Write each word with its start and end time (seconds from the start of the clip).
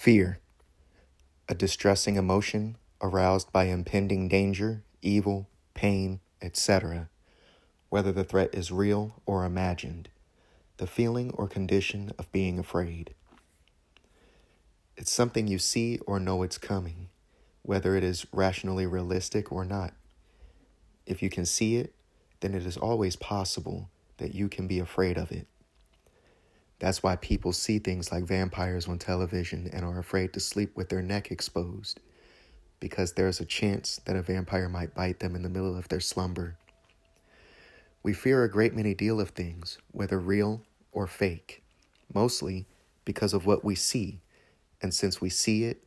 Fear, 0.00 0.38
a 1.46 1.54
distressing 1.54 2.16
emotion 2.16 2.78
aroused 3.02 3.52
by 3.52 3.64
impending 3.64 4.28
danger, 4.28 4.82
evil, 5.02 5.46
pain, 5.74 6.20
etc., 6.40 7.10
whether 7.90 8.10
the 8.10 8.24
threat 8.24 8.48
is 8.54 8.72
real 8.72 9.20
or 9.26 9.44
imagined, 9.44 10.08
the 10.78 10.86
feeling 10.86 11.32
or 11.32 11.46
condition 11.46 12.12
of 12.18 12.32
being 12.32 12.58
afraid. 12.58 13.14
It's 14.96 15.12
something 15.12 15.46
you 15.46 15.58
see 15.58 15.98
or 16.06 16.18
know 16.18 16.42
it's 16.42 16.56
coming, 16.56 17.10
whether 17.60 17.94
it 17.94 18.02
is 18.02 18.24
rationally 18.32 18.86
realistic 18.86 19.52
or 19.52 19.66
not. 19.66 19.92
If 21.04 21.22
you 21.22 21.28
can 21.28 21.44
see 21.44 21.76
it, 21.76 21.94
then 22.40 22.54
it 22.54 22.64
is 22.64 22.78
always 22.78 23.16
possible 23.16 23.90
that 24.16 24.34
you 24.34 24.48
can 24.48 24.66
be 24.66 24.78
afraid 24.78 25.18
of 25.18 25.30
it. 25.30 25.46
That's 26.80 27.02
why 27.02 27.16
people 27.16 27.52
see 27.52 27.78
things 27.78 28.10
like 28.10 28.24
vampires 28.24 28.88
on 28.88 28.98
television 28.98 29.68
and 29.72 29.84
are 29.84 29.98
afraid 29.98 30.32
to 30.32 30.40
sleep 30.40 30.76
with 30.76 30.88
their 30.88 31.02
neck 31.02 31.30
exposed, 31.30 32.00
because 32.80 33.12
there's 33.12 33.38
a 33.38 33.44
chance 33.44 34.00
that 34.06 34.16
a 34.16 34.22
vampire 34.22 34.68
might 34.68 34.94
bite 34.94 35.20
them 35.20 35.36
in 35.36 35.42
the 35.42 35.50
middle 35.50 35.76
of 35.76 35.88
their 35.88 36.00
slumber. 36.00 36.56
We 38.02 38.14
fear 38.14 38.42
a 38.42 38.50
great 38.50 38.74
many 38.74 38.94
deal 38.94 39.20
of 39.20 39.30
things, 39.30 39.76
whether 39.92 40.18
real 40.18 40.62
or 40.90 41.06
fake, 41.06 41.62
mostly 42.12 42.66
because 43.04 43.34
of 43.34 43.44
what 43.44 43.62
we 43.62 43.74
see, 43.74 44.22
and 44.80 44.94
since 44.94 45.20
we 45.20 45.28
see 45.28 45.64
it, 45.64 45.84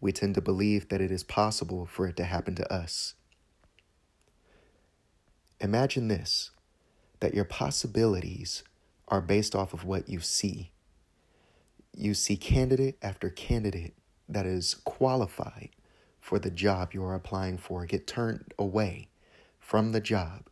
we 0.00 0.10
tend 0.10 0.34
to 0.34 0.40
believe 0.40 0.88
that 0.88 1.00
it 1.00 1.12
is 1.12 1.22
possible 1.22 1.86
for 1.86 2.08
it 2.08 2.16
to 2.16 2.24
happen 2.24 2.56
to 2.56 2.72
us. 2.72 3.14
Imagine 5.60 6.08
this 6.08 6.50
that 7.20 7.34
your 7.34 7.44
possibilities 7.44 8.64
are 9.12 9.20
based 9.20 9.54
off 9.54 9.74
of 9.74 9.84
what 9.84 10.08
you 10.08 10.20
see. 10.20 10.70
You 11.94 12.14
see 12.14 12.38
candidate 12.38 12.96
after 13.02 13.28
candidate 13.28 13.92
that 14.26 14.46
is 14.46 14.76
qualified 14.86 15.68
for 16.18 16.38
the 16.38 16.50
job 16.50 16.94
you 16.94 17.04
are 17.04 17.14
applying 17.14 17.58
for 17.58 17.84
get 17.84 18.06
turned 18.06 18.54
away 18.58 19.08
from 19.60 19.92
the 19.92 20.00
job. 20.00 20.48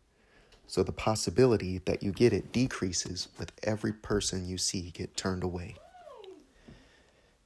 So 0.66 0.82
the 0.82 0.92
possibility 0.92 1.78
that 1.86 2.02
you 2.02 2.12
get 2.12 2.34
it 2.34 2.52
decreases 2.52 3.28
with 3.38 3.50
every 3.62 3.94
person 3.94 4.46
you 4.46 4.58
see 4.58 4.90
get 4.90 5.16
turned 5.16 5.42
away. 5.42 5.76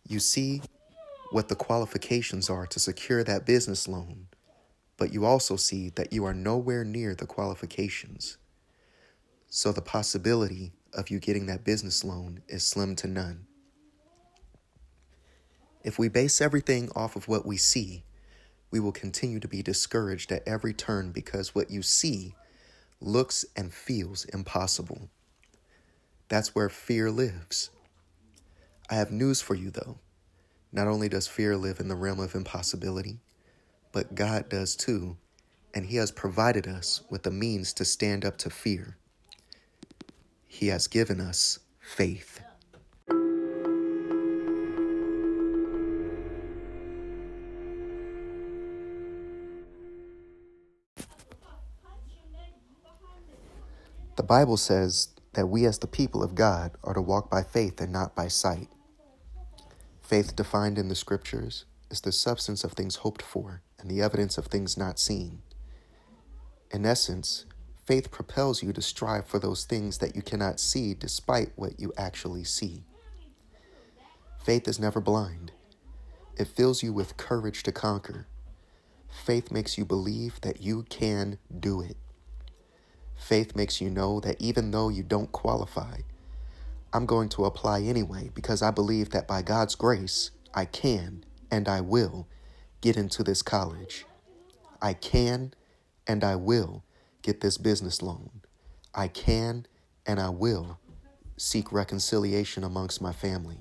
You 0.09 0.19
see 0.19 0.63
what 1.31 1.47
the 1.47 1.55
qualifications 1.55 2.51
are 2.51 2.67
to 2.67 2.81
secure 2.81 3.23
that 3.23 3.47
business 3.47 3.87
loan, 3.87 4.27
but 4.97 5.13
you 5.13 5.25
also 5.25 5.55
see 5.55 5.91
that 5.91 6.13
you 6.13 6.25
are 6.25 6.35
nowhere 6.35 6.83
near 6.83 7.15
the 7.15 7.27
qualifications. 7.27 8.37
So 9.49 9.71
the 9.71 9.81
possibility 9.81 10.73
of 10.95 11.11
you 11.11 11.19
getting 11.19 11.47
that 11.47 11.65
business 11.65 12.05
loan 12.05 12.41
is 12.49 12.65
slim 12.65 12.97
to 12.97 13.07
none. 13.07 13.47
If 15.83 15.99
we 15.99 16.09
base 16.09 16.41
everything 16.41 16.91
off 16.97 17.15
of 17.17 17.29
what 17.29 17.45
we 17.45 17.57
see, 17.57 18.05
we 18.71 18.81
will 18.81 18.93
continue 18.93 19.39
to 19.39 19.49
be 19.49 19.63
discouraged 19.63 20.33
at 20.33 20.47
every 20.49 20.73
turn 20.73 21.13
because 21.13 21.55
what 21.55 21.71
you 21.71 21.83
see 21.83 22.35
looks 23.01 23.45
and 23.55 23.73
feels 23.73 24.25
impossible. 24.27 25.11
That's 26.29 26.55
where 26.55 26.69
fear 26.69 27.11
lives. 27.11 27.71
I 28.91 28.95
have 28.95 29.11
news 29.11 29.41
for 29.41 29.55
you, 29.55 29.71
though. 29.71 29.99
Not 30.73 30.89
only 30.89 31.09
does 31.09 31.29
fear 31.29 31.57
live 31.57 31.81
in 31.81 31.89
the 31.89 31.95
realm 31.95 32.19
of 32.19 32.35
impossibility, 32.35 33.21
but 33.93 34.15
God 34.15 34.49
does 34.49 34.75
too, 34.75 35.17
and 35.73 35.87
He 35.87 35.97
has 35.97 36.11
provided 36.11 36.67
us 36.67 37.03
with 37.11 37.23
the 37.23 37.31
means 37.31 37.73
to 37.75 37.85
stand 37.85 38.25
up 38.25 38.39
to 38.39 38.51
fear. 38.51 38.97
He 40.55 40.69
has 40.69 40.87
given 40.87 41.21
us 41.21 41.59
faith. 41.81 42.41
The 54.15 54.23
Bible 54.23 54.57
says 54.57 55.09
that 55.33 55.49
we, 55.49 55.67
as 55.67 55.81
the 55.81 55.89
people 55.89 56.23
of 56.23 56.37
God, 56.37 56.71
are 56.85 56.95
to 56.95 57.03
walk 57.03 57.29
by 57.29 57.43
faith 57.43 57.81
and 57.81 57.93
not 57.93 58.15
by 58.15 58.29
sight. 58.29 58.69
Faith, 60.03 60.37
defined 60.37 60.79
in 60.79 60.89
the 60.89 60.95
scriptures, 60.95 61.65
is 61.91 62.01
the 62.01 62.13
substance 62.13 62.63
of 62.63 62.73
things 62.73 62.97
hoped 62.97 63.23
for 63.23 63.63
and 63.81 63.91
the 63.91 64.01
evidence 64.01 64.39
of 64.39 64.47
things 64.47 64.79
not 64.79 65.01
seen. 65.01 65.43
In 66.71 66.87
essence, 66.87 67.45
Faith 67.85 68.11
propels 68.11 68.63
you 68.63 68.73
to 68.73 68.81
strive 68.81 69.27
for 69.27 69.39
those 69.39 69.65
things 69.65 69.99
that 69.99 70.17
you 70.17 70.23
cannot 70.23 70.59
see 70.59 70.95
despite 70.95 71.53
what 71.57 71.79
you 71.79 71.93
actually 71.99 72.45
see. 72.45 72.83
Faith 74.43 74.67
is 74.67 74.79
never 74.79 75.01
blind. 75.01 75.53
It 76.37 76.49
fills 76.49 76.83
you 76.83 76.93
with 76.93 77.17
courage 77.17 77.63
to 77.65 77.73
conquer. 77.73 78.27
Faith 79.25 79.51
makes 79.51 79.77
you 79.77 79.85
believe 79.85 80.41
that 80.41 80.63
you 80.63 80.85
can 80.89 81.39
do 81.61 81.81
it. 81.81 81.97
Faith 83.17 83.55
makes 83.55 83.81
you 83.81 83.91
know 83.91 84.19
that 84.21 84.41
even 84.41 84.71
though 84.71 84.89
you 84.89 85.03
don't 85.03 85.31
qualify, 85.31 85.99
I'm 86.93 87.07
going 87.07 87.29
to 87.31 87.45
apply 87.45 87.83
anyway 87.83 88.31
because 88.35 88.63
I 88.63 88.71
believe 88.71 89.11
that 89.11 89.29
by 89.29 89.43
God's 89.43 89.75
grace, 89.75 90.31
I 90.55 90.65
can 90.65 91.25
and 91.51 91.69
I 91.69 91.81
will 91.81 92.29
get 92.81 92.97
into 92.97 93.23
this 93.23 93.43
college. 93.43 94.07
I 94.81 94.95
can 94.95 95.53
and 96.07 96.25
I 96.25 96.37
will 96.37 96.83
get 97.25 97.41
this 97.41 97.57
business 97.57 98.03
loan. 98.03 98.31
I 98.95 99.09
can 99.09 99.67
and 100.07 100.21
I 100.21 100.29
will 100.29 100.79
seek 101.39 101.73
reconciliation 101.73 102.63
amongst 102.63 103.01
my 103.01 103.13
family. 103.13 103.57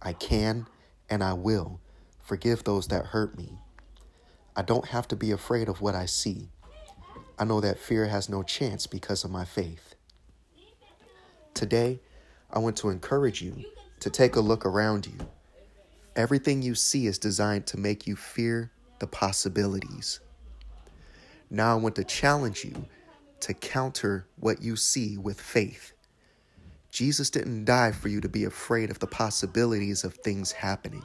I 0.00 0.14
can 0.14 0.66
and 1.10 1.22
I 1.22 1.34
will 1.34 1.80
forgive 2.18 2.64
those 2.64 2.88
that 2.88 3.06
hurt 3.06 3.36
me. 3.36 3.58
I 4.56 4.62
don't 4.62 4.86
have 4.86 5.06
to 5.08 5.16
be 5.16 5.30
afraid 5.30 5.68
of 5.68 5.82
what 5.82 5.94
I 5.94 6.06
see. 6.06 6.48
I 7.38 7.44
know 7.44 7.60
that 7.60 7.78
fear 7.78 8.06
has 8.06 8.28
no 8.28 8.42
chance 8.42 8.86
because 8.86 9.22
of 9.22 9.30
my 9.30 9.44
faith. 9.44 9.94
Today, 11.52 12.00
I 12.50 12.58
want 12.58 12.76
to 12.78 12.88
encourage 12.88 13.42
you 13.42 13.64
to 14.00 14.08
take 14.08 14.34
a 14.34 14.40
look 14.40 14.64
around 14.64 15.06
you. 15.06 15.28
Everything 16.16 16.62
you 16.62 16.74
see 16.74 17.06
is 17.06 17.18
designed 17.18 17.66
to 17.66 17.76
make 17.76 18.06
you 18.06 18.16
fear 18.16 18.72
the 18.98 19.06
possibilities. 19.06 20.20
Now 21.50 21.72
I 21.72 21.80
want 21.80 21.96
to 21.96 22.04
challenge 22.04 22.64
you 22.64 22.86
to 23.40 23.54
counter 23.54 24.26
what 24.36 24.62
you 24.62 24.76
see 24.76 25.16
with 25.16 25.40
faith. 25.40 25.92
Jesus 26.90 27.30
didn't 27.30 27.64
die 27.64 27.92
for 27.92 28.08
you 28.08 28.20
to 28.20 28.28
be 28.28 28.44
afraid 28.44 28.90
of 28.90 28.98
the 28.98 29.06
possibilities 29.06 30.04
of 30.04 30.14
things 30.14 30.52
happening. 30.52 31.04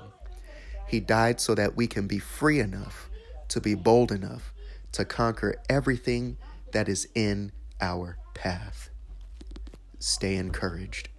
He 0.88 1.00
died 1.00 1.40
so 1.40 1.56
that 1.56 1.76
we 1.76 1.88
can 1.88 2.08
be 2.08 2.20
free 2.20 2.60
enough 2.60 3.10
to 3.50 3.62
be 3.62 3.76
bold 3.76 4.12
enough 4.12 4.54
to 4.94 5.06
conquer 5.06 5.56
everything 5.70 6.38
that 6.72 6.90
is 6.90 7.08
in 7.16 7.52
our 7.82 8.18
path. 8.34 8.90
Stay 10.00 10.36
encouraged. 10.36 11.10